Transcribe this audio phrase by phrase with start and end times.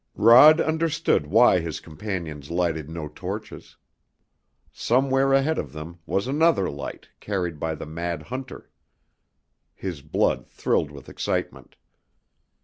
[0.15, 3.77] Rod understood why his companions lighted no torches.
[4.71, 8.71] Somewhere ahead of them was another light, carried by the mad hunter.
[9.75, 11.75] His blood thrilled with excitement.